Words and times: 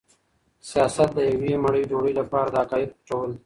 سیاست 0.69 1.09
د 1.17 1.19
یوې 1.33 1.53
مړۍ 1.63 1.83
ډوډۍ 1.89 2.13
لپاره 2.19 2.47
د 2.49 2.55
حقایقو 2.61 2.95
پټول 2.99 3.25
دي. 3.31 3.37